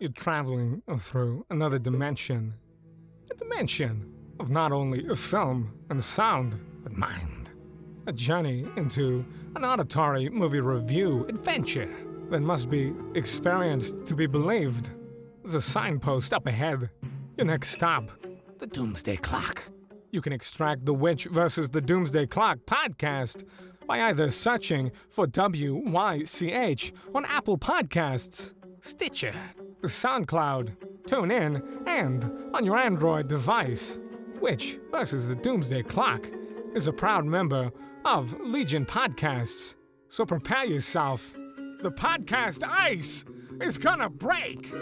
You're 0.00 0.10
traveling 0.10 0.80
through 0.96 1.44
another 1.50 1.80
dimension. 1.80 2.54
A 3.32 3.34
dimension 3.34 4.08
of 4.38 4.48
not 4.48 4.70
only 4.70 5.12
film 5.16 5.72
and 5.90 6.00
sound, 6.00 6.56
but 6.84 6.92
mind. 6.96 7.50
A 8.06 8.12
journey 8.12 8.64
into 8.76 9.24
an 9.56 9.64
auditory 9.64 10.28
movie 10.30 10.60
review 10.60 11.26
adventure 11.28 11.92
that 12.30 12.38
must 12.38 12.70
be 12.70 12.94
experienced 13.16 14.06
to 14.06 14.14
be 14.14 14.28
believed. 14.28 14.92
There's 15.42 15.56
a 15.56 15.60
signpost 15.60 16.32
up 16.32 16.46
ahead. 16.46 16.90
Your 17.36 17.46
next 17.46 17.70
stop, 17.70 18.08
the 18.58 18.68
Doomsday 18.68 19.16
Clock. 19.16 19.64
You 20.12 20.20
can 20.20 20.32
extract 20.32 20.86
the 20.86 20.94
Witch 20.94 21.24
versus 21.24 21.70
the 21.70 21.80
Doomsday 21.80 22.28
Clock 22.28 22.58
podcast 22.66 23.42
by 23.88 24.02
either 24.02 24.30
searching 24.30 24.92
for 25.08 25.26
WYCH 25.26 26.92
on 27.16 27.24
Apple 27.24 27.58
Podcasts, 27.58 28.54
Stitcher, 28.80 29.34
SoundCloud, 29.86 30.72
TuneIn, 31.06 31.86
and 31.86 32.24
on 32.52 32.64
your 32.64 32.76
Android 32.76 33.28
device. 33.28 33.98
which, 34.40 34.78
versus 34.92 35.28
the 35.28 35.34
Doomsday 35.34 35.82
Clock 35.82 36.28
is 36.74 36.86
a 36.86 36.92
proud 36.92 37.24
member 37.24 37.72
of 38.04 38.38
Legion 38.40 38.84
Podcasts. 38.84 39.74
So 40.10 40.24
prepare 40.24 40.64
yourself. 40.64 41.34
The 41.82 41.90
podcast 41.90 42.62
ice 42.64 43.24
is 43.60 43.78
gonna 43.78 44.08
break. 44.08 44.72